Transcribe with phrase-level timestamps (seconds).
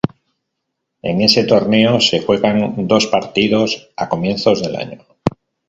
[1.03, 5.05] En ese torneo se juegan dos partidos a comienzos del año.